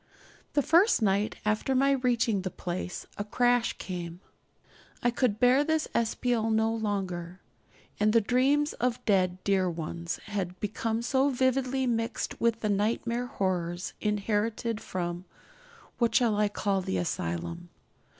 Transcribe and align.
The 0.53 0.63
first 0.63 1.03
night 1.03 1.35
after 1.45 1.75
my 1.75 1.91
reaching 1.91 2.41
the 2.41 2.49
place 2.49 3.05
a 3.19 3.23
crash 3.23 3.73
came. 3.77 4.19
I 5.03 5.11
could 5.11 5.39
bear 5.39 5.63
this 5.63 5.87
espial 5.93 6.49
no 6.49 6.73
longer; 6.73 7.39
and 7.99 8.11
the 8.11 8.19
dreams 8.19 8.73
of 8.73 9.05
dead 9.05 9.43
dear 9.43 9.69
ones 9.69 10.17
had 10.25 10.59
become 10.59 11.03
so 11.03 11.29
vividly 11.29 11.85
mixed 11.85 12.41
with 12.41 12.61
the 12.61 12.67
nightmare 12.69 13.27
horrors 13.27 13.93
inherited 14.01 14.81
from 14.81 15.25
(what 15.99 16.15
shall 16.15 16.35
I 16.35 16.47
call 16.49 16.81
the 16.81 16.97
asylum?) 16.97 17.69